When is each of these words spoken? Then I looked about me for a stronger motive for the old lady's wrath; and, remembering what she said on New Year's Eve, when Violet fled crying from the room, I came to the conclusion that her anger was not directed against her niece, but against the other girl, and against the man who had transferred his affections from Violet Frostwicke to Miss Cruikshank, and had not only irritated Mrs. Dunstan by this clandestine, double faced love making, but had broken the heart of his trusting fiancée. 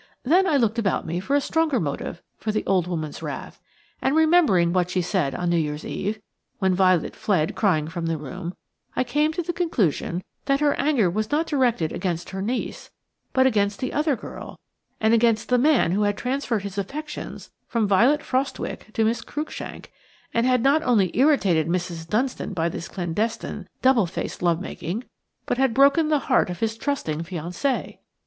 Then 0.23 0.47
I 0.47 0.57
looked 0.57 0.79
about 0.79 1.05
me 1.05 1.19
for 1.19 1.35
a 1.35 1.39
stronger 1.39 1.79
motive 1.79 2.23
for 2.35 2.51
the 2.51 2.65
old 2.65 2.87
lady's 2.87 3.21
wrath; 3.21 3.61
and, 4.01 4.15
remembering 4.15 4.73
what 4.73 4.89
she 4.89 4.99
said 4.99 5.35
on 5.35 5.51
New 5.51 5.57
Year's 5.57 5.85
Eve, 5.85 6.19
when 6.57 6.73
Violet 6.73 7.15
fled 7.15 7.53
crying 7.55 7.87
from 7.87 8.07
the 8.07 8.17
room, 8.17 8.55
I 8.95 9.03
came 9.03 9.31
to 9.33 9.43
the 9.43 9.53
conclusion 9.53 10.23
that 10.45 10.59
her 10.59 10.73
anger 10.73 11.07
was 11.07 11.29
not 11.29 11.45
directed 11.45 11.91
against 11.91 12.31
her 12.31 12.41
niece, 12.41 12.89
but 13.31 13.45
against 13.45 13.79
the 13.79 13.93
other 13.93 14.15
girl, 14.15 14.59
and 14.99 15.13
against 15.13 15.49
the 15.49 15.59
man 15.59 15.91
who 15.91 16.01
had 16.01 16.17
transferred 16.17 16.63
his 16.63 16.79
affections 16.79 17.51
from 17.67 17.87
Violet 17.87 18.23
Frostwicke 18.23 18.91
to 18.93 19.05
Miss 19.05 19.21
Cruikshank, 19.21 19.91
and 20.33 20.47
had 20.47 20.63
not 20.63 20.81
only 20.81 21.15
irritated 21.15 21.67
Mrs. 21.67 22.09
Dunstan 22.09 22.53
by 22.53 22.69
this 22.69 22.87
clandestine, 22.87 23.69
double 23.83 24.07
faced 24.07 24.41
love 24.41 24.59
making, 24.59 25.03
but 25.45 25.59
had 25.59 25.75
broken 25.75 26.07
the 26.09 26.17
heart 26.25 26.49
of 26.49 26.59
his 26.59 26.75
trusting 26.75 27.21
fiancée. 27.21 27.99